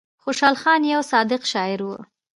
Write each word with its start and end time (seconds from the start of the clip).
خوشال 0.23 0.55
خان 0.61 0.81
يو 0.93 1.01
صادق 1.11 1.41
شاعر 1.51 1.79
وو 1.85 1.95
ـ 2.01 2.05